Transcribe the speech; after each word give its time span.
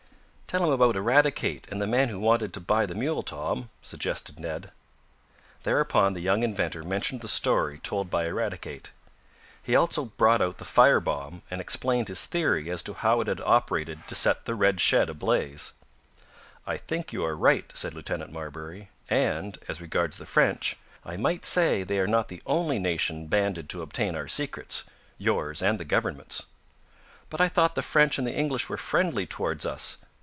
"Tell 0.51 0.65
him 0.65 0.71
about 0.71 0.97
Eradicate, 0.97 1.65
and 1.71 1.81
the 1.81 1.87
man 1.87 2.09
who 2.09 2.19
wanted 2.19 2.53
to 2.53 2.59
buy 2.59 2.85
the 2.85 2.93
mule, 2.93 3.23
Tom," 3.23 3.69
suggested 3.81 4.37
Ned. 4.37 4.69
Thereupon 5.63 6.11
the 6.11 6.19
young 6.19 6.43
inventor 6.43 6.83
mentioned 6.83 7.21
the 7.21 7.29
story 7.29 7.79
told 7.79 8.09
by 8.09 8.25
Eradicate. 8.25 8.91
He 9.63 9.77
also 9.77 10.03
brought 10.03 10.41
out 10.41 10.57
the 10.57 10.65
fire 10.65 10.99
bomb, 10.99 11.41
and 11.49 11.61
explained 11.61 12.09
his 12.09 12.25
theory 12.25 12.69
as 12.69 12.83
to 12.83 12.95
how 12.95 13.21
it 13.21 13.29
had 13.29 13.39
operated 13.39 14.05
to 14.09 14.13
set 14.15 14.43
the 14.43 14.53
red 14.53 14.81
shed 14.81 15.09
ablaze. 15.09 15.71
"I 16.67 16.75
think 16.75 17.13
you 17.13 17.23
are 17.23 17.37
right," 17.37 17.71
said 17.73 17.93
Lieutenant 17.93 18.33
Marbury. 18.33 18.89
"And, 19.09 19.57
as 19.69 19.79
regards 19.79 20.17
the 20.17 20.25
French, 20.25 20.75
I 21.05 21.15
might 21.15 21.45
say 21.45 21.83
they 21.83 21.99
are 21.99 22.07
not 22.07 22.27
the 22.27 22.41
only 22.45 22.77
nation 22.77 23.27
banded 23.27 23.69
to 23.69 23.81
obtain 23.81 24.17
our 24.17 24.27
secrets 24.27 24.83
yours 25.17 25.61
and 25.61 25.79
the 25.79 25.85
government's!" 25.85 26.43
"But 27.29 27.39
I 27.39 27.47
thought 27.47 27.75
the 27.75 27.81
French 27.81 28.17
and 28.17 28.27
the 28.27 28.35
English 28.35 28.67
were 28.67 28.75
friendly 28.75 29.25
toward 29.25 29.65
us!" 29.65 29.95